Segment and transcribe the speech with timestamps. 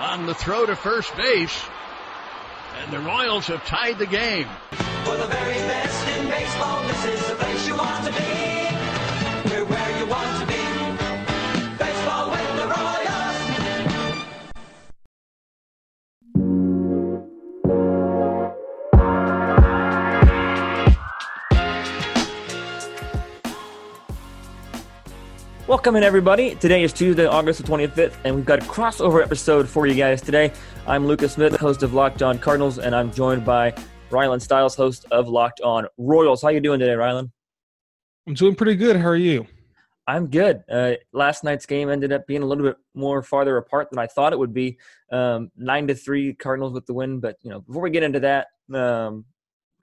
[0.00, 1.62] on the throw to first base.
[2.82, 4.48] And the Royals have tied the game.
[5.04, 8.59] For the very best in baseball, this is the place you want to be.
[25.70, 26.56] Welcome in, everybody.
[26.56, 30.20] Today is Tuesday, August the 25th, and we've got a crossover episode for you guys
[30.20, 30.52] today.
[30.84, 33.70] I'm Lucas Smith, host of Locked On Cardinals, and I'm joined by
[34.10, 36.42] Rylan Stiles, host of Locked On Royals.
[36.42, 37.30] How you doing today, Rylan?
[38.26, 38.96] I'm doing pretty good.
[38.96, 39.46] How are you?
[40.08, 40.64] I'm good.
[40.68, 44.08] Uh, last night's game ended up being a little bit more farther apart than I
[44.08, 44.76] thought it would be.
[45.12, 47.20] Um, Nine to three, Cardinals with the win.
[47.20, 49.24] But you know, before we get into that, um,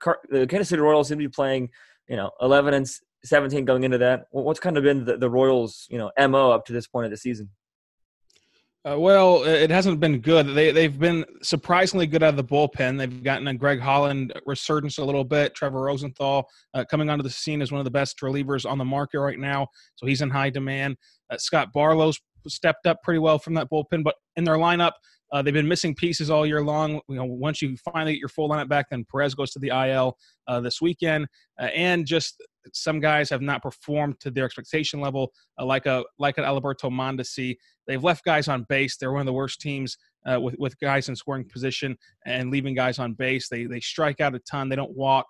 [0.00, 1.70] Car- the Kansas City Royals seem to be playing,
[2.08, 2.86] you know, 11 and
[3.24, 4.26] 17 going into that.
[4.30, 7.10] What's kind of been the, the Royals, you know, mo up to this point of
[7.10, 7.50] the season?
[8.88, 10.54] Uh, well, it hasn't been good.
[10.54, 12.96] They they've been surprisingly good out of the bullpen.
[12.96, 15.54] They've gotten a Greg Holland resurgence a little bit.
[15.54, 18.84] Trevor Rosenthal uh, coming onto the scene as one of the best relievers on the
[18.84, 19.66] market right now,
[19.96, 20.96] so he's in high demand.
[21.28, 24.92] Uh, Scott Barlow's stepped up pretty well from that bullpen, but in their lineup,
[25.32, 27.00] uh, they've been missing pieces all year long.
[27.08, 29.68] You know, once you finally get your full lineup back, then Perez goes to the
[29.68, 31.26] IL uh, this weekend,
[31.60, 36.04] uh, and just some guys have not performed to their expectation level, uh, like a
[36.18, 37.56] like an Alberto Mondesi.
[37.86, 38.96] They've left guys on base.
[38.96, 42.74] They're one of the worst teams uh, with with guys in scoring position and leaving
[42.74, 43.48] guys on base.
[43.48, 44.68] They they strike out a ton.
[44.68, 45.26] They don't walk.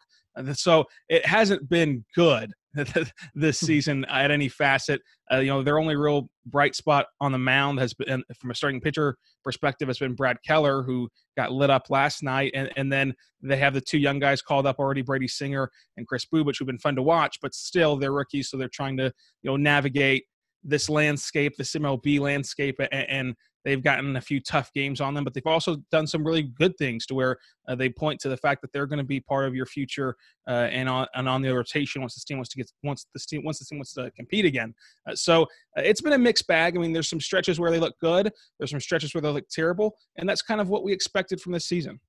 [0.55, 2.53] So it hasn't been good
[3.35, 5.01] this season at any facet.
[5.33, 8.55] Uh, you know, their only real bright spot on the mound has been, from a
[8.55, 12.53] starting pitcher perspective, has been Brad Keller, who got lit up last night.
[12.55, 16.07] And, and then they have the two young guys called up already, Brady Singer and
[16.07, 19.13] Kris Bubic, who've been fun to watch, but still they're rookies, so they're trying to
[19.43, 20.25] you know navigate
[20.65, 23.35] this landscape, this MLB landscape, and, and
[23.69, 25.25] they've gotten a few tough games on them.
[25.25, 27.37] But they've also done some really good things to where
[27.69, 30.17] uh, they point to the fact that they're going to be part of your future
[30.49, 33.21] uh, and on and on the rotation once the team wants to get once the
[33.21, 34.75] team once this team wants to compete again.
[35.09, 36.77] Uh, so uh, it's been a mixed bag.
[36.77, 39.49] I mean, there's some stretches where they look good, there's some stretches where they look
[39.51, 42.01] terrible, and that's kind of what we expected from this season.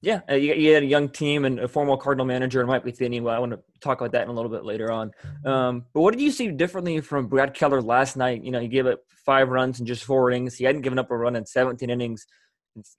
[0.00, 3.20] Yeah, uh, you, had a young team and a former Cardinal manager and Mike Matheny.
[3.20, 5.10] Well, I want to talk about that in a little bit later on.
[5.44, 8.44] Um, but what did you see differently from Brad Keller last night?
[8.44, 10.54] You know, he gave up five runs in just four innings.
[10.54, 12.26] He hadn't given up a run in 17 innings.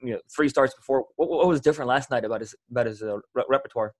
[0.02, 1.06] You know, three starts before.
[1.16, 3.94] What, what was different last night about his about his uh, re- repertoire?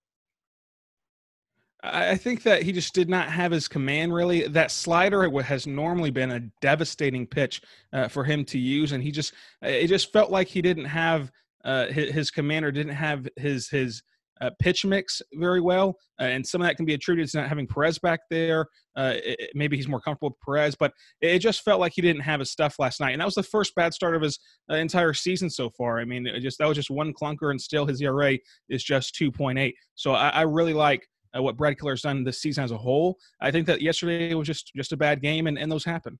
[1.82, 4.46] I think that he just did not have his command really.
[4.46, 7.62] That slider has normally been a devastating pitch
[7.94, 9.32] uh, for him to use, and he just
[9.62, 11.32] it just felt like he didn't have
[11.64, 14.02] uh, his, his commander didn't have his his
[14.40, 17.48] uh, pitch mix very well, uh, and some of that can be attributed to not
[17.48, 18.64] having Perez back there.
[18.96, 22.00] Uh, it- it- maybe he's more comfortable with Perez, but it just felt like he
[22.00, 24.38] didn't have his stuff last night, and that was the first bad start of his
[24.70, 26.00] uh, entire season so far.
[26.00, 28.38] I mean, it just that was just one clunker, and still his ERA
[28.70, 29.74] is just two point eight.
[29.94, 31.06] So I, I really like
[31.36, 33.18] uh, what Brad Keller's done this season as a whole.
[33.42, 36.18] I think that yesterday was just just a bad game, and, and those happen.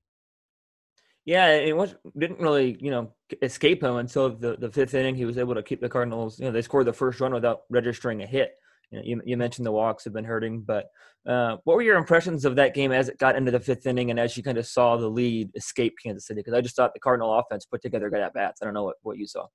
[1.24, 5.14] Yeah, it was didn't really you know escape him until the, the fifth inning.
[5.14, 6.38] He was able to keep the Cardinals.
[6.38, 8.52] You know, they scored the first run without registering a hit.
[8.90, 10.86] You, know, you, you mentioned the walks have been hurting, but
[11.28, 14.10] uh, what were your impressions of that game as it got into the fifth inning
[14.10, 16.40] and as you kind of saw the lead escape Kansas City?
[16.40, 18.60] Because I just thought the Cardinal offense put together good at bats.
[18.60, 19.46] I don't know what, what you saw.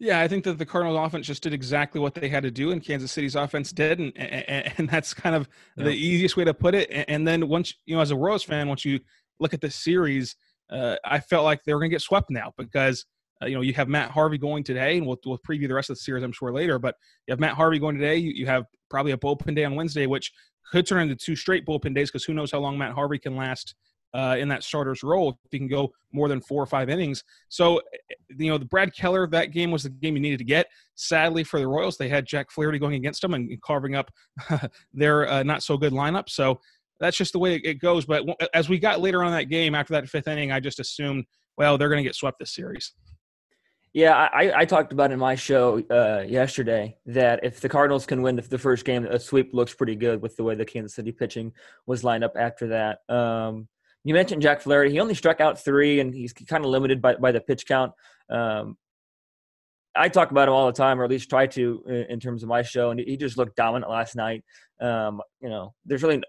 [0.00, 2.70] Yeah, I think that the Cardinals offense just did exactly what they had to do,
[2.70, 5.84] and Kansas City's offense did, and and, and that's kind of Yeah.
[5.84, 6.88] the easiest way to put it.
[6.90, 9.00] And, and then once you know, as a Royals fan, once you
[9.40, 10.36] look at the series,
[10.70, 13.04] uh, I felt like they were going to get swept now because
[13.42, 15.90] uh, you know you have Matt Harvey going today, and we'll we'll preview the rest
[15.90, 16.78] of the series, I'm sure later.
[16.78, 16.94] But
[17.26, 18.16] you have Matt Harvey going today.
[18.16, 20.32] You, you have probably a bullpen day on Wednesday, which
[20.70, 23.36] could turn into two straight bullpen days because who knows how long Matt Harvey can
[23.36, 23.74] last
[24.14, 27.22] uh, in that starter's role if he can go more than four or five innings.
[27.48, 27.80] So,
[28.36, 30.66] you know, the Brad Keller, that game was the game you needed to get.
[30.94, 34.10] Sadly for the Royals, they had Jack Flaherty going against them and carving up
[34.92, 36.28] their uh, not so good lineup.
[36.28, 36.60] So
[37.00, 38.04] that's just the way it goes.
[38.04, 38.24] But
[38.54, 41.24] as we got later on that game, after that fifth inning, I just assumed,
[41.56, 42.92] well, they're going to get swept this series.
[43.94, 48.20] Yeah, I, I talked about in my show uh, yesterday that if the Cardinals can
[48.20, 51.10] win the first game, a sweep looks pretty good with the way the Kansas City
[51.10, 51.52] pitching
[51.86, 52.98] was lined up after that.
[53.12, 53.66] Um,
[54.04, 54.90] you mentioned Jack Flaherty.
[54.90, 57.92] He only struck out three, and he's kind of limited by, by the pitch count.
[58.30, 58.76] Um,
[59.98, 62.48] I talk about him all the time, or at least try to in, terms of
[62.48, 64.44] my show, and he just looked dominant last night.
[64.80, 66.22] Um, you know, there's really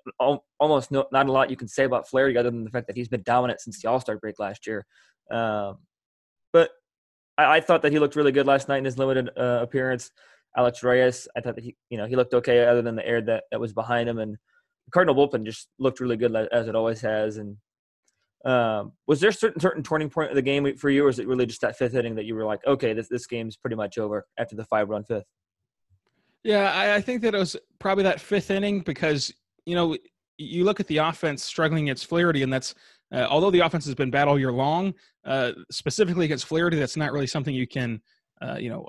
[0.60, 2.96] almost no, not a lot you can say about Flaherty other than the fact that
[2.96, 4.86] he's been dominant since the All Star break last year.
[5.32, 5.78] Um,
[6.52, 6.72] but
[7.38, 10.10] I, I, thought that he looked really good last night in his limited uh, appearance.
[10.58, 13.22] Alex Reyes, I thought that he, you know, he looked okay other than the air
[13.22, 14.38] that, that was behind him, and
[14.92, 17.38] Cardinal bullpen just looked really good as it always has.
[17.38, 17.58] And
[18.46, 21.20] um, was there a certain certain turning point of the game for you, or is
[21.20, 23.76] it really just that fifth inning that you were like, okay, this this game's pretty
[23.76, 25.26] much over after the five run fifth?
[26.44, 29.34] Yeah, I, I think that it was probably that fifth inning because
[29.66, 29.98] you know
[30.38, 32.76] you look at the offense struggling against Flaherty, and that's
[33.14, 34.94] uh, although the offense has been bad all year long,
[35.26, 38.02] uh, specifically against Flaherty, that's not really something you can,
[38.42, 38.86] uh, you know,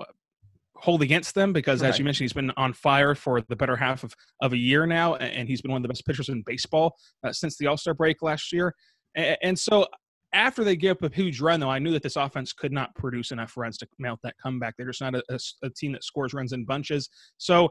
[0.75, 1.89] hold against them because, right.
[1.89, 4.85] as you mentioned, he's been on fire for the better half of, of a year
[4.85, 7.77] now, and he's been one of the best pitchers in baseball uh, since the All
[7.77, 8.73] Star break last year.
[9.15, 9.87] And, so
[10.33, 12.95] after they give up a huge run, though, I knew that this offense could not
[12.95, 14.75] produce enough runs to mount that comeback.
[14.77, 17.09] They're just not a, a, a team that scores runs in bunches.
[17.37, 17.69] So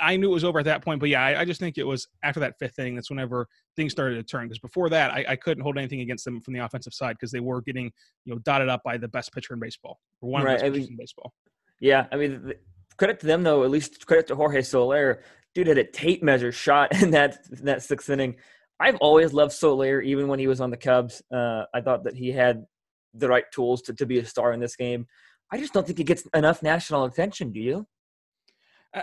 [0.00, 1.86] I knew it was over at that point, but yeah, I, I, just think it
[1.86, 3.46] was after that fifth inning that's whenever
[3.76, 4.46] things started to turn.
[4.46, 7.30] Because before that, I, I, couldn't hold anything against them from the offensive side because
[7.30, 7.92] they were getting
[8.24, 10.54] you know dotted up by the best pitcher in baseball or one right.
[10.54, 11.34] of the best pitchers I mean, in baseball.
[11.80, 12.56] Yeah, I mean, the,
[12.96, 13.64] credit to them though.
[13.64, 15.22] At least credit to Jorge Soler.
[15.54, 18.36] Dude had a tape measure shot in that in that sixth inning.
[18.84, 21.22] I've always loved Soler, even when he was on the Cubs.
[21.32, 22.66] Uh, I thought that he had
[23.14, 25.06] the right tools to, to be a star in this game.
[25.50, 27.50] I just don't think he gets enough national attention.
[27.50, 27.86] Do you?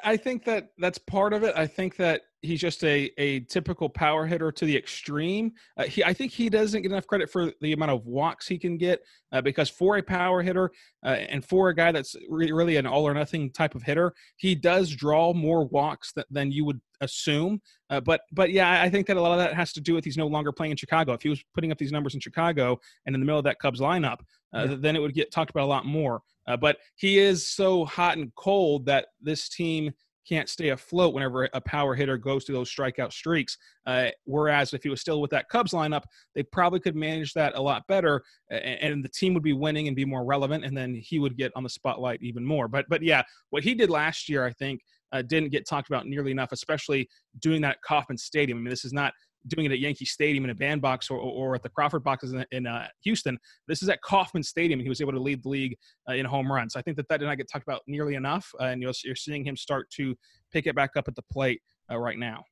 [0.04, 1.56] I think that that's part of it.
[1.58, 5.52] I think that he's just a, a typical power hitter to the extreme.
[5.78, 8.58] Uh, he, I think he doesn't get enough credit for the amount of walks he
[8.58, 9.02] can get
[9.32, 10.72] uh, because for a power hitter
[11.06, 14.14] uh, and for a guy that's re- really an all or nothing type of hitter,
[14.38, 17.62] he does draw more walks th- than you would assume.
[17.90, 20.06] Uh, but but yeah, I think that a lot of that has to do with
[20.06, 21.14] he's no longer playing in Chicago.
[21.14, 23.60] If he was putting up these numbers in Chicago and in the middle of that
[23.60, 24.20] Cubs lineup,
[24.54, 24.76] uh, yeah.
[24.80, 26.22] then it would get talked about a lot more.
[26.48, 29.92] Uh, but he is so hot and cold that this team
[30.28, 33.58] can't stay afloat whenever a power hitter goes to those strikeout streaks.
[33.86, 36.04] Uh, whereas if he was still with that Cubs lineup,
[36.36, 39.88] they probably could manage that a lot better, and, and, the team would be winning
[39.88, 42.68] and be more relevant, and then he would get on the spotlight even more.
[42.68, 44.82] But but yeah, what he did last year, I think,
[45.12, 47.10] uh, didn't get talked about nearly enough, especially
[47.40, 48.60] doing that at Kauffman Stadium.
[48.60, 49.14] I mean, this is not
[49.48, 52.46] doing it at Yankee Stadium in a bandbox or, or at the Crawford boxes in,
[52.52, 53.38] in uh, Houston.
[53.68, 55.78] This is at Kauffman Stadium, and he was able to lead the league
[56.10, 56.76] uh, in home runs.
[56.76, 59.16] I think that that did not get talked about nearly enough, uh, and you're, you're
[59.16, 60.16] seeing him start to
[60.52, 61.62] pick it back up at the plate
[61.92, 62.44] uh, right now.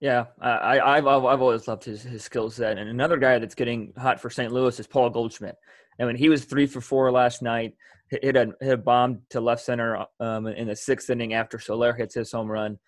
[0.00, 3.92] Yeah, I, I've I've always loved his his skill set, and another guy that's getting
[3.98, 4.52] hot for St.
[4.52, 5.56] Louis is Paul Goldschmidt.
[6.00, 7.72] I mean, he was three for four last night.
[8.10, 11.92] Hit a hit a bomb to left center um, in the sixth inning after Soler
[11.92, 12.78] hits his home run.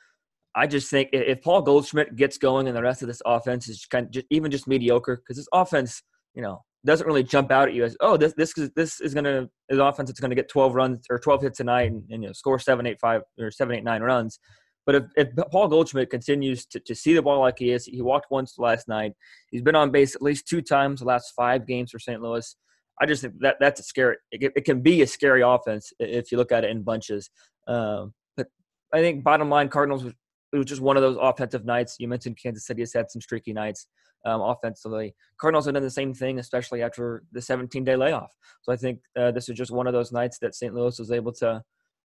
[0.55, 3.87] I just think if Paul Goldschmidt gets going and the rest of this offense is
[3.87, 6.03] kind of just, even just mediocre, because this offense,
[6.35, 9.13] you know, doesn't really jump out at you as oh this this is this is
[9.13, 12.29] gonna is offense that's gonna get 12 runs or 12 hits tonight and, and you
[12.29, 14.39] know score seven eight five or seven eight nine runs.
[14.87, 18.01] But if, if Paul Goldschmidt continues to, to see the ball like he is, he
[18.01, 19.13] walked once last night.
[19.51, 22.21] He's been on base at least two times the last five games for St.
[22.21, 22.57] Louis.
[23.01, 24.17] I just think that that's a scary.
[24.33, 27.31] It, it can be a scary offense if you look at it in bunches.
[27.69, 28.49] Um, but
[28.93, 30.05] I think bottom line, Cardinals
[30.53, 31.97] it was just one of those offensive nights.
[31.99, 33.87] You mentioned Kansas City has had some streaky nights
[34.25, 35.15] um, offensively.
[35.39, 38.35] Cardinals have done the same thing, especially after the 17 day layoff.
[38.63, 40.75] So I think uh, this is just one of those nights that St.
[40.75, 41.63] Louis was able to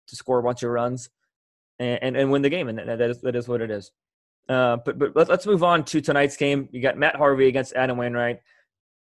[0.07, 1.09] to score a bunch of runs
[1.79, 3.91] and, and, and win the game, and that is that is what it is.
[4.47, 6.69] Uh, but but let's move on to tonight's game.
[6.71, 8.39] You got Matt Harvey against Adam Wainwright.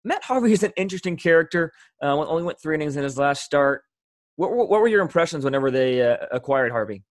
[0.06, 1.72] Matt Harvey is an interesting character.
[2.02, 3.84] Uh, only went three innings in his last start.
[4.36, 7.04] What, what were your impressions whenever they uh, acquired Harvey?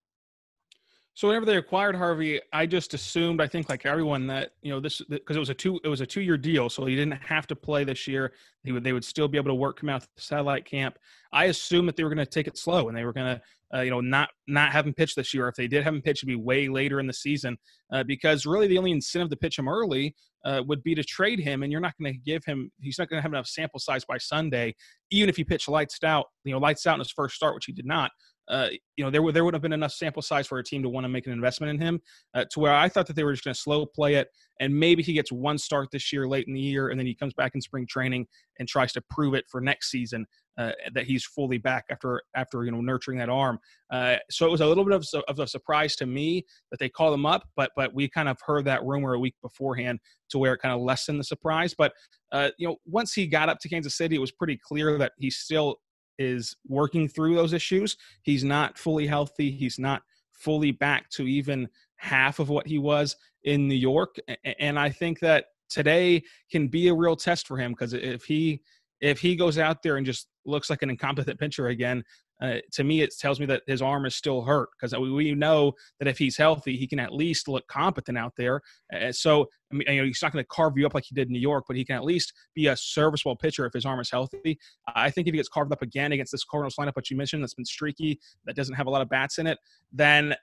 [1.15, 4.79] So whenever they acquired Harvey, I just assumed, I think like everyone that, you know,
[4.79, 6.69] this, because it was a two, it was a two year deal.
[6.69, 8.33] So he didn't have to play this year.
[8.63, 10.97] He would, they would still be able to work him out the satellite camp.
[11.31, 13.77] I assumed that they were going to take it slow and they were going to,
[13.77, 15.47] uh, you know, not, not have him pitch this year.
[15.47, 17.57] If they did have him pitch, it'd be way later in the season
[17.91, 20.15] uh, because really the only incentive to pitch him early
[20.45, 21.61] uh, would be to trade him.
[21.61, 24.03] And you're not going to give him, he's not going to have enough sample size
[24.03, 24.75] by Sunday,
[25.11, 27.65] even if he pitched lights out, you know, lights out in his first start, which
[27.65, 28.11] he did not
[28.49, 30.83] uh, you know, there would there would have been enough sample size for a team
[30.83, 32.01] to want to make an investment in him.
[32.33, 34.27] Uh, to where I thought that they were just going to slow play it,
[34.59, 37.15] and maybe he gets one start this year, late in the year, and then he
[37.15, 38.27] comes back in spring training
[38.59, 40.25] and tries to prove it for next season
[40.57, 43.59] uh, that he's fully back after after you know nurturing that arm.
[43.91, 46.89] Uh, so it was a little bit of, of a surprise to me that they
[46.89, 50.37] called him up, but but we kind of heard that rumor a week beforehand to
[50.37, 51.73] where it kind of lessened the surprise.
[51.77, 51.93] But
[52.31, 55.13] uh, you know, once he got up to Kansas City, it was pretty clear that
[55.17, 55.77] he still
[56.17, 57.97] is working through those issues.
[58.21, 59.51] He's not fully healthy.
[59.51, 60.03] He's not
[60.33, 64.17] fully back to even half of what he was in New York.
[64.59, 68.61] And I think that today can be a real test for him because if he
[69.01, 72.03] if he goes out there and just looks like an incompetent pitcher again,
[72.41, 75.73] uh, to me, it tells me that his arm is still hurt because we, know
[75.99, 78.61] that if he's healthy, he can at least look competent out there.
[78.93, 81.15] Uh, so, I mean, you know, he's not going to carve you up like he
[81.15, 83.85] did in New York, but he can at least be a serviceable pitcher if his
[83.85, 84.59] arm is healthy.
[84.93, 87.41] I think if he gets carved up again against this Cardinals lineup, which you mentioned,
[87.41, 89.57] that's been streaky, that doesn't have a lot of bats in it,
[89.91, 90.35] then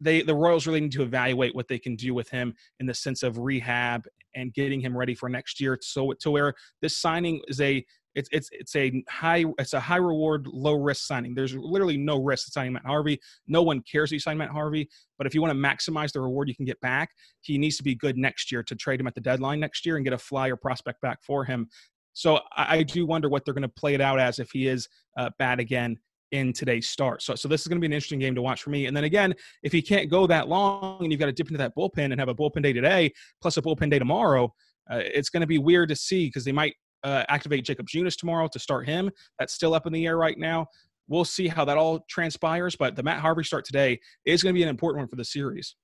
[0.00, 2.94] they the Royals really need to evaluate what they can do with him in the
[2.94, 5.78] sense of rehab and getting him ready for next year.
[5.80, 9.96] So to where this signing is a it's it's it's a high it's a high
[9.96, 11.34] reward low risk signing.
[11.34, 13.20] There's literally no risk to signing Matt Harvey.
[13.46, 14.88] No one cares if you sign Matt Harvey,
[15.18, 17.82] but if you want to maximize the reward you can get back, he needs to
[17.82, 20.18] be good next year to trade him at the deadline next year and get a
[20.18, 21.68] flyer prospect back for him.
[22.12, 24.66] So I, I do wonder what they're going to play it out as if he
[24.66, 25.96] is uh, bad again
[26.32, 27.22] in today's start.
[27.22, 28.86] So, so this is going to be an interesting game to watch for me.
[28.86, 31.58] And then again, if he can't go that long and you've got to dip into
[31.58, 33.12] that bullpen and have a bullpen day today
[33.42, 34.52] plus a bullpen day tomorrow,
[34.90, 38.16] uh, it's going to be weird to see because they might uh, activate Jakob Junis
[38.16, 39.10] tomorrow to start him.
[39.38, 40.66] That's still up in the air right now.
[41.08, 44.58] We'll see how that all transpires, but the Matt Harvey start today is going to
[44.58, 45.74] be an important one for the series.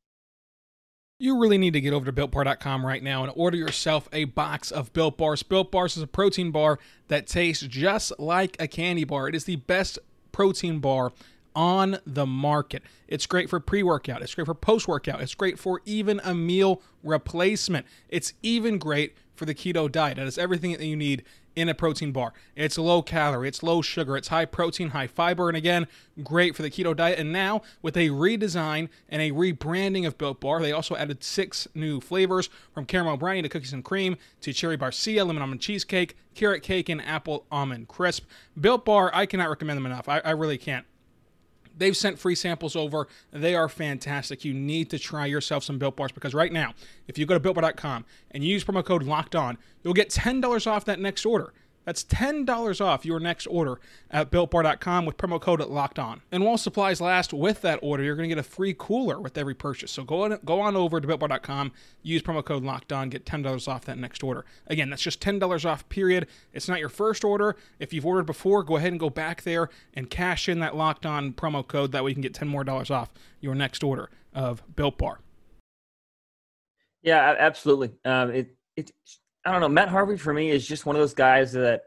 [1.18, 4.70] You really need to get over to builtbar.com right now and order yourself a box
[4.70, 5.42] of Built Bars.
[5.42, 9.26] Built Bars is a protein bar that tastes just like a candy bar.
[9.26, 9.98] It is the best
[10.30, 11.12] protein bar
[11.56, 12.82] on the market.
[13.08, 16.34] It's great for pre workout, it's great for post workout, it's great for even a
[16.34, 17.86] meal replacement.
[18.08, 20.18] It's even great for the keto diet.
[20.18, 21.24] It has everything that you need
[21.56, 22.34] in a protein bar.
[22.54, 25.86] It's low calorie, it's low sugar, it's high protein, high fiber, and again,
[26.22, 27.18] great for the keto diet.
[27.18, 31.66] And now, with a redesign and a rebranding of Built Bar, they also added six
[31.74, 36.16] new flavors from caramel brownie to cookies and cream to cherry barcia, lemon almond cheesecake,
[36.34, 38.26] carrot cake, and apple almond crisp.
[38.60, 40.08] Built Bar, I cannot recommend them enough.
[40.08, 40.84] I, I really can't.
[41.76, 43.06] They've sent free samples over.
[43.32, 44.44] They are fantastic.
[44.44, 46.74] You need to try yourself some Built Bars because right now,
[47.06, 50.66] if you go to BuiltBar.com and you use promo code LOCKED ON, you'll get $10
[50.66, 51.52] off that next order.
[51.86, 56.20] That's $10 off your next order at builtbar.com with promo code locked on.
[56.32, 59.38] And while supplies last with that order, you're going to get a free cooler with
[59.38, 59.92] every purchase.
[59.92, 63.68] So go on, go on over to builtbar.com, use promo code locked on, get $10
[63.68, 64.44] off that next order.
[64.66, 66.26] Again, that's just $10 off, period.
[66.52, 67.56] It's not your first order.
[67.78, 71.06] If you've ordered before, go ahead and go back there and cash in that locked
[71.06, 71.92] on promo code.
[71.92, 75.20] That way you can get 10 more dollars off your next order of Built Bar.
[77.02, 77.92] Yeah, absolutely.
[78.04, 78.90] Um, it, it,
[79.46, 79.68] I don't know.
[79.68, 81.82] Matt Harvey for me is just one of those guys that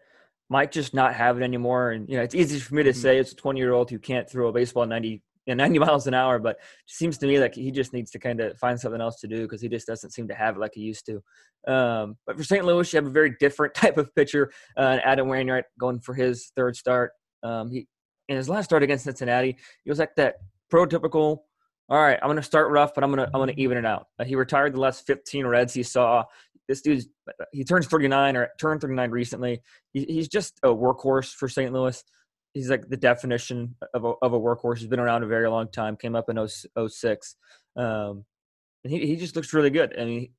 [0.50, 1.92] might just not have it anymore.
[1.92, 3.01] And you know, it's easy for me to Mm-hmm.
[3.01, 5.80] say it's a 20 year old who can't throw a baseball 90, you know, 90
[5.86, 8.58] miles an hour, but it seems to me like he just needs to kind of
[8.58, 10.82] find something else to do because he just doesn't seem to have it like he
[10.82, 11.22] used to.
[11.72, 12.63] Um, but for St.
[12.66, 14.51] Louis, you have a very different type of pitcher.
[14.78, 17.12] Uh, Adam Wainwright going for his third start.
[17.44, 17.88] Um, he
[18.30, 20.36] in his last start against Cincinnati, he was like that
[20.72, 21.39] prototypical.
[21.89, 23.77] All right, I'm going to start rough, but I'm going to I'm going to even
[23.77, 24.08] it out.
[24.19, 26.24] Uh, he retired the last 15 Reds he saw.
[26.67, 27.08] This dude's
[27.51, 29.62] he turns 39 or turned 39 recently.
[29.91, 31.74] He, he's just a workhorse for St.
[31.74, 32.03] Louis.
[32.53, 34.77] He's like the definition of a, of a workhorse.
[34.77, 35.96] He's been around a very long time.
[35.96, 37.36] Came up in 06.
[37.75, 38.25] Um,
[38.84, 40.00] and he, he just looks really good.
[40.00, 40.29] I mean,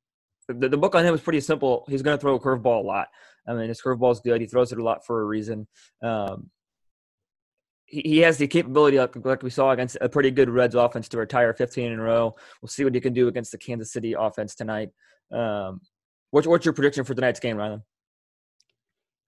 [0.47, 1.85] the, the book on him is pretty simple.
[1.89, 3.07] He's going to throw a curveball a lot.
[3.47, 4.41] I mean, his curveball is good.
[4.41, 5.67] He throws it a lot for a reason.
[6.01, 6.49] Um,
[7.91, 11.17] he, has the capability, like, like we saw against a pretty good Reds offense, to
[11.17, 12.35] retire 15 in a row.
[12.61, 14.89] We'll see what he can do against the Kansas City offense tonight.
[15.31, 15.81] Um,
[16.31, 17.83] what's, what's your prediction for tonight's game, Rylan?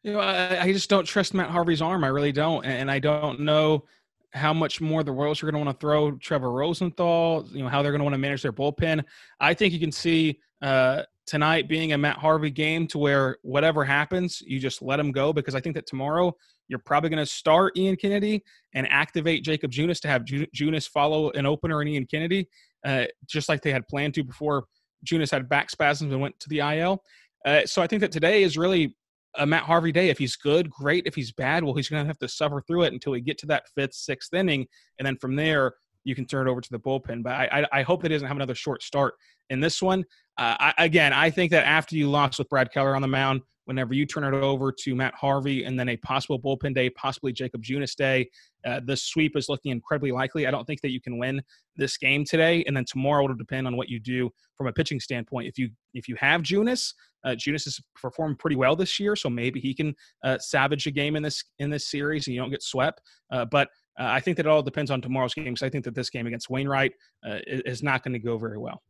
[0.04, 2.04] You know, I, I just don't trust Matt Harvey's arm.
[2.04, 3.86] I really don't, and I don't know
[4.34, 7.48] how much more the Royals are going to want to throw Trevor Rosenthal.
[7.52, 9.04] You know how they're going to want to manage their bullpen.
[9.40, 13.86] I think you can see uh, tonight being a Matt Harvey game to where whatever
[13.86, 16.36] happens, you just let him go because I think that tomorrow
[16.68, 18.44] you're probably going to start Ian Kennedy
[18.74, 22.48] and activate Jakob Junis to have Ju- Junis follow an opener in Ian Kennedy,
[22.86, 24.66] uh, just like they had planned to before
[25.06, 27.04] Junis had back spasms and went to the IL.
[27.46, 28.96] Uh, so I think that today is really
[29.36, 30.10] a Matt Harvey day.
[30.10, 31.06] If he's good, great.
[31.06, 33.38] If he's bad, well, he's going to have to suffer through it until we get
[33.40, 34.68] to that fifth, sixth inning,
[35.00, 37.24] and then from there you can turn it over to the bullpen.
[37.24, 39.16] But I, I, I hope that doesn't have another short start
[39.50, 40.04] in this one.
[40.38, 43.42] Uh, I, again, I think that after you lost with Brad Keller on the mound,
[43.66, 47.32] whenever you turn it over to Matt Harvey and then a possible bullpen day, possibly
[47.32, 48.30] Jakob Junis day,
[48.66, 50.48] uh, the sweep is looking incredibly likely.
[50.48, 51.42] I don't think that you can win
[51.76, 55.00] this game today, and then tomorrow it'll depend on what you do from a pitching
[55.00, 55.48] standpoint.
[55.48, 56.94] If you if you have Junis,
[57.24, 60.92] uh, Junis has performed pretty well this year, so maybe he can uh, savage a
[60.92, 63.02] game in this in this series and you don't get swept.
[63.32, 63.70] Uh, but
[64.00, 65.56] uh, I think that it all depends on tomorrow's game.
[65.56, 66.94] So I think that this game against Wainwright
[67.28, 68.82] uh, is, is not going to go very well.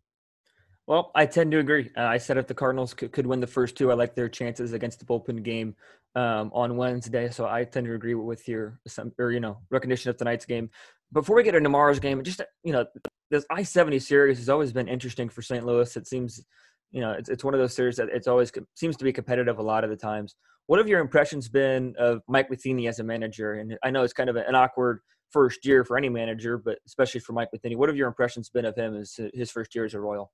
[0.86, 1.90] Well, I tend to agree.
[1.98, 4.28] Uh, I said if the Cardinals could, could win the first two, I like their
[4.28, 5.76] chances against the bullpen game
[6.16, 7.30] um, on Wednesday.
[7.30, 8.80] So I tend to agree with your
[9.18, 10.70] or you know recognition of tonight's game.
[11.14, 12.86] Before we get into tomorrow's game, just you know,
[13.32, 15.66] this I seventy series has always been interesting for St.
[15.66, 15.96] Louis.
[15.96, 16.44] It seems,
[16.92, 19.60] you know, it's it's one of those series that it's always seems to be competitive
[19.60, 20.36] a lot of the times.
[20.68, 23.54] What have your impressions been of Mike Matheny as a manager?
[23.54, 25.00] And I know it's kind of an awkward
[25.32, 27.76] first year for any manager, but especially for Mike Matheny.
[27.76, 30.32] What have your impressions been of him as his first year as a Royal?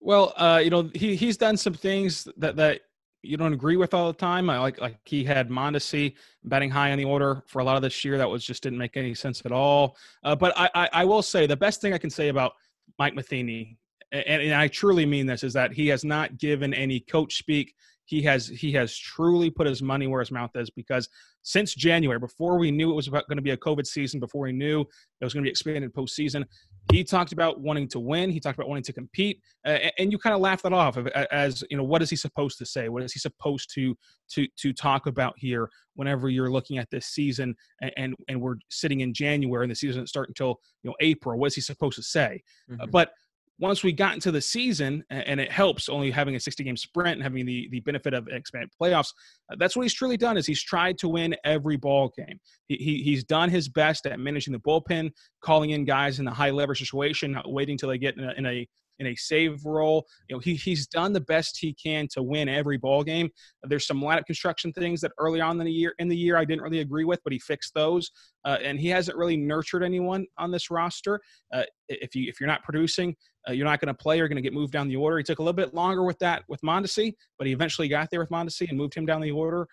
[0.00, 2.80] Well, uh, you know, he he's done some things that that
[3.22, 4.50] you don't agree with all the time.
[4.50, 7.82] I like like he had Mondesi batting high on the order for a lot of
[7.82, 8.18] this year.
[8.18, 9.96] That was just didn't make any sense at all.
[10.22, 12.52] Uh, but I, I, I will say the best thing I can say about
[12.98, 13.78] Mike Matheny,
[14.12, 17.74] and, and I truly mean this, is that he has not given any coach speak
[18.06, 21.08] he has he has truly put his money where his mouth is because
[21.42, 24.42] since January, before we knew it was about going to be a COVID season, before
[24.42, 26.44] we knew it was going to be expanded postseason,
[26.92, 28.30] he talked about wanting to win.
[28.30, 30.96] He talked about wanting to compete, uh, and you kind of laughed that off
[31.30, 32.88] as you know what is he supposed to say?
[32.88, 33.96] What is he supposed to
[34.30, 35.68] to to talk about here?
[35.94, 39.74] Whenever you're looking at this season, and and, and we're sitting in January, and the
[39.74, 41.38] season doesn't start until you know April.
[41.38, 42.42] What is he supposed to say?
[42.70, 42.82] Mm-hmm.
[42.82, 43.10] Uh, but
[43.58, 47.14] once we got into the season, and it helps only having a 60 game sprint
[47.14, 49.12] and having the, the benefit of expanded playoffs,
[49.50, 52.38] uh, that's what he's truly done is he's tried to win every ball game.
[52.66, 55.10] He, he, he's done his best at managing the bullpen,
[55.42, 58.32] calling in guys in a high leverage situation, not waiting till they get in a,
[58.32, 58.68] in a
[58.98, 60.06] in a save role.
[60.28, 63.30] You know, he, he's done the best he can to win every ball game.
[63.62, 66.44] There's some lineup construction things that early on in the year in the year I
[66.44, 68.10] didn't really agree with, but he fixed those.
[68.44, 71.20] Uh, and he hasn't really nurtured anyone on this roster.
[71.52, 73.14] Uh, if you if you're not producing,
[73.48, 74.18] uh, you're not going to play.
[74.18, 75.18] You're going to get moved down the order.
[75.18, 78.20] He took a little bit longer with that with Mondesi, but he eventually got there
[78.20, 79.66] with Mondesi and moved him down the order.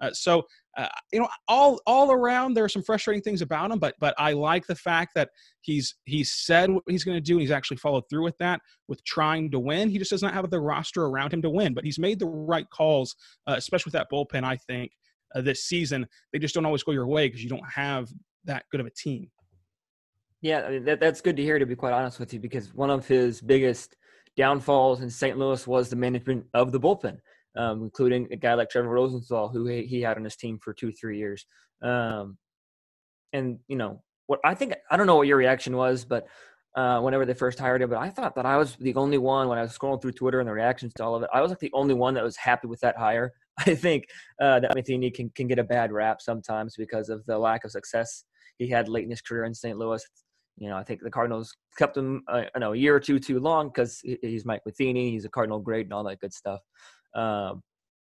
[0.00, 0.42] Uh, so
[0.76, 4.14] uh, you know, all all around there are some frustrating things about him, but but
[4.18, 7.50] I like the fact that he's he's said what he's going to do, and he's
[7.50, 9.88] actually followed through with that, with trying to win.
[9.88, 12.26] He just does not have the roster around him to win, but he's made the
[12.26, 13.14] right calls,
[13.46, 14.44] uh, especially with that bullpen.
[14.44, 14.90] I think
[15.34, 18.08] uh, this season they just don't always go your way because you don't have
[18.44, 19.30] that good of a team.
[20.42, 21.58] Yeah, I mean, that, that's good to hear.
[21.58, 23.96] To be quite honest with you, because one of his biggest
[24.36, 25.38] downfalls in St.
[25.38, 27.18] Louis was the management of the bullpen
[27.56, 30.72] um, including a guy like Trevor Rosenthal, who he, he had on his team for
[30.72, 31.46] two, three years.
[31.82, 32.38] Um,
[33.32, 36.26] and you know what I think I don't know what your reaction was, but
[36.76, 39.48] uh, whenever they first hired him, but I thought that I was the only one
[39.48, 41.30] when I was scrolling through Twitter and the reactions to all of it.
[41.32, 43.32] I was like the only one that was happy with that hire.
[43.58, 44.06] I think
[44.40, 47.70] uh, that Matheny can can get a bad rap sometimes because of the lack of
[47.70, 48.24] success
[48.58, 49.76] he had late in his career in St.
[49.76, 50.04] Louis.
[50.56, 53.18] You know, I think the Cardinals kept him, uh, I know, a year or two
[53.18, 56.60] too long because he's Mike Matheny, he's a Cardinal great and all that good stuff.
[57.14, 57.62] Um,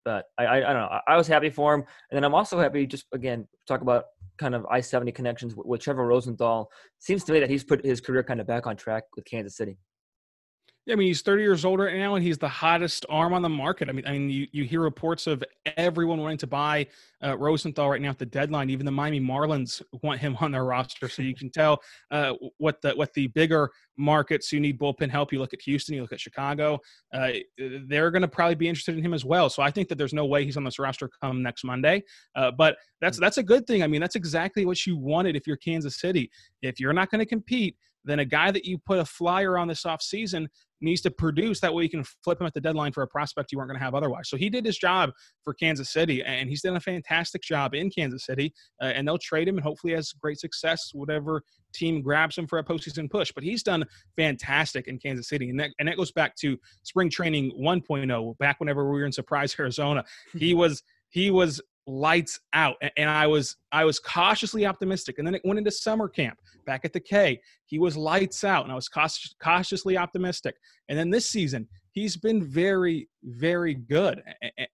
[0.05, 0.99] but I, I, I, don't know.
[1.07, 2.87] I was happy for him, and then I'm also happy.
[2.87, 4.07] Just again, talk about
[4.39, 6.71] kind of I-70 connections with, with Trevor Rosenthal.
[6.99, 9.57] Seems to me that he's put his career kind of back on track with Kansas
[9.57, 9.79] City.
[10.85, 13.43] Yeah, I mean he's 30 years old right now, and he's the hottest arm on
[13.43, 13.89] the market.
[13.89, 15.45] I mean, I mean you, you hear reports of
[15.77, 16.89] everyone wanting to buy
[17.23, 18.69] uh, Rosenthal right now at the deadline.
[18.69, 22.83] Even the Miami Marlins want him on their roster, so you can tell uh, what
[22.83, 25.33] the what the bigger markets who need bullpen help.
[25.33, 26.81] You look at Houston, you look at Chicago.
[27.15, 27.31] Uh,
[27.87, 29.49] they're going to probably be interested in him as well.
[29.49, 32.03] So I think that there's no way he's on this roster come next Monday.
[32.35, 33.85] Uh, but that's that's a good thing.
[33.85, 36.29] I mean, that's exactly what you wanted if you're Kansas City.
[36.61, 39.69] If you're not going to compete then a guy that you put a flyer on
[39.69, 40.49] this offseason
[40.83, 41.61] needs to produce.
[41.61, 43.79] That way you can flip him at the deadline for a prospect you weren't going
[43.79, 44.29] to have otherwise.
[44.29, 45.11] So he did his job
[45.45, 48.53] for Kansas City, and he's done a fantastic job in Kansas City.
[48.81, 51.43] Uh, and they'll trade him and hopefully has great success, whatever
[51.73, 53.33] team grabs him for a postseason push.
[53.33, 53.85] But he's done
[54.17, 55.51] fantastic in Kansas City.
[55.51, 59.13] And that, and that goes back to spring training 1.0, back whenever we were in
[59.13, 60.05] Surprise, Arizona.
[60.37, 65.19] He was he was lights out and i was i was cautiously optimistic.
[65.19, 67.41] And then it went into summer camp back at the k.
[67.67, 70.57] He was lights out and i was cautious, cautiously optimistic.
[70.89, 74.23] And then this season he's been very very good.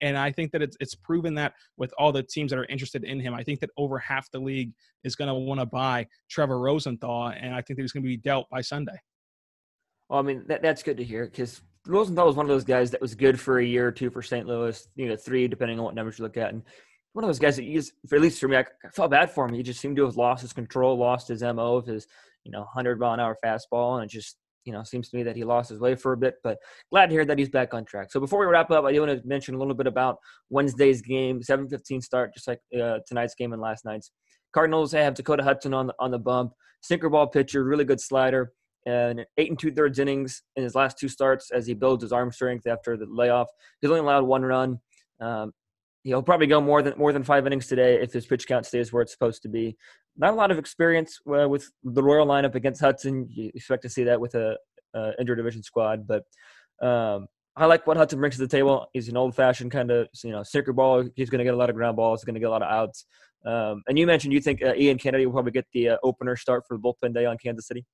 [0.02, 3.04] And i think that it's, it's proven that with all the teams that are interested
[3.04, 3.34] in him.
[3.34, 7.28] I think that over half the league is going to want to buy trevor rosenthal
[7.28, 8.98] and i think that he's going to be dealt by sunday.
[10.10, 12.90] Well i mean that, that's good to hear because Rosenthal was one of those guys
[12.90, 14.46] that was good for a year or two for St.
[14.46, 16.62] Louis, you know, three depending on what numbers you look at, and
[17.18, 19.44] one of those guys that for at least for me, I, I felt bad for
[19.44, 19.52] him.
[19.52, 22.06] He just seemed to have lost his control, lost his mo of his,
[22.44, 25.24] you know, hundred mile an hour fastball, and it just, you know, seems to me
[25.24, 26.36] that he lost his way for a bit.
[26.44, 26.58] But
[26.92, 28.12] glad to hear that he's back on track.
[28.12, 31.02] So before we wrap up, I do want to mention a little bit about Wednesday's
[31.02, 34.12] game, seven fifteen start, just like uh, tonight's game and last night's.
[34.52, 36.52] Cardinals have Dakota Hudson on the on the bump,
[36.82, 38.52] sinker ball pitcher, really good slider
[38.86, 42.12] and eight and two thirds innings in his last two starts as he builds his
[42.12, 43.48] arm strength after the layoff.
[43.80, 44.78] He's only allowed one run.
[45.20, 45.52] Um,
[46.02, 48.92] he'll probably go more than more than five innings today if his pitch count stays
[48.92, 49.76] where it's supposed to be.
[50.16, 53.26] Not a lot of experience uh, with the Royal lineup against Hudson.
[53.30, 54.56] You expect to see that with a,
[54.94, 56.24] a division squad, but
[56.86, 58.86] um, I like what Hudson brings to the table.
[58.92, 61.08] He's an old-fashioned kind of you know sinker ball.
[61.16, 62.20] He's going to get a lot of ground balls.
[62.20, 63.04] He's going to get a lot of outs.
[63.46, 66.36] Um, and you mentioned you think uh, Ian Kennedy will probably get the uh, opener
[66.36, 67.84] start for the bullpen day on Kansas City.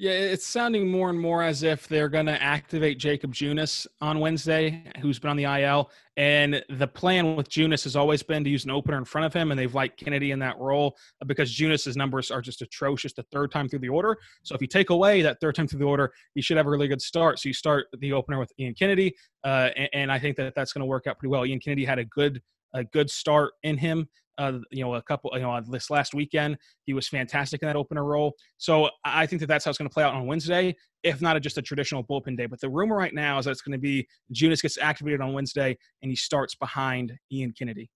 [0.00, 4.20] Yeah, it's sounding more and more as if they're going to activate Jakob Junis on
[4.20, 5.90] Wednesday, who's been on the IL.
[6.16, 9.34] And the plan with Junis has always been to use an opener in front of
[9.34, 13.24] him, and they've liked Kennedy in that role because Junis's numbers are just atrocious the
[13.32, 14.16] third time through the order.
[14.44, 16.70] So if you take away that third time through the order, he should have a
[16.70, 17.40] really good start.
[17.40, 20.72] So you start the opener with Ian Kennedy, uh, and, and I think that that's
[20.72, 21.44] going to work out pretty well.
[21.44, 22.40] Ian Kennedy had a good
[22.74, 24.06] a good start in him
[24.38, 26.56] uh, you know, a couple, you know, this last weekend.
[26.84, 28.34] He was fantastic in that opener role.
[28.56, 31.36] So I think that that's how it's going to play out on Wednesday, if not
[31.36, 32.46] a, just a traditional bullpen day.
[32.46, 35.32] But the rumor right now is that it's going to be Junis gets activated on
[35.32, 37.90] Wednesday and he starts behind Ian Kennedy.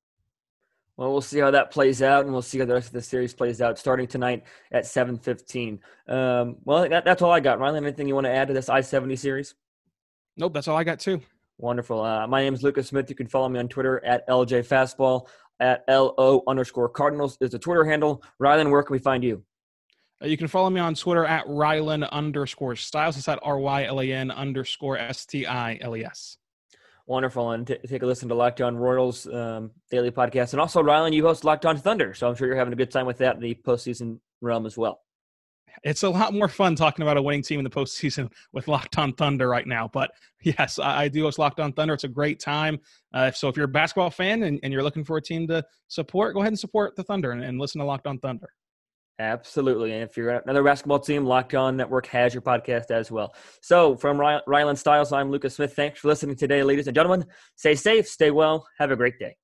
[0.96, 3.00] Well, we'll see how that plays out, and we'll see how the rest of the
[3.00, 5.78] series plays out starting tonight at 7:15.
[6.06, 7.58] Um, well, that, that's all I got.
[7.58, 9.54] Ryan, anything you want to add to this I-70 series?
[10.36, 11.22] Nope, that's all I got too.
[11.58, 12.02] Wonderful.
[12.02, 13.08] Uh, my name is Lucas Smith.
[13.08, 15.28] You can follow me on Twitter at LJ Fastball
[15.62, 18.22] at LO underscore Cardinals is the Twitter handle.
[18.40, 19.42] Rylan, where can we find you?
[20.22, 23.16] Uh, you can follow me on Twitter at Rylan underscore Stiles.
[23.16, 26.36] It's at R Y L A N underscore S T I L E S.
[27.06, 27.52] Wonderful.
[27.52, 30.52] And t- take a listen to Locked On Royals um, daily podcast.
[30.52, 32.14] And also, Rylan, you host Locked On Thunder.
[32.14, 34.76] So I'm sure you're having a good time with that in the postseason realm as
[34.76, 35.00] well
[35.82, 38.98] it's a lot more fun talking about a winning team in the postseason with Locked
[38.98, 39.88] On Thunder right now.
[39.92, 40.10] But
[40.42, 41.94] yes, I, I do host Locked On Thunder.
[41.94, 42.78] It's a great time.
[43.12, 45.64] Uh, so if you're a basketball fan and, and, you're looking for a team to
[45.88, 48.48] support, go ahead and support the Thunder and, and listen to Locked On Thunder.
[49.18, 49.92] Absolutely.
[49.92, 53.34] And if you're another basketball team, Locked On Network has your podcast as well.
[53.60, 55.74] So from Rylan Stiles, I'm Lucas Smith.
[55.74, 57.26] Thanks for listening today, ladies and gentlemen.
[57.56, 59.36] Stay safe, stay well, have a great day.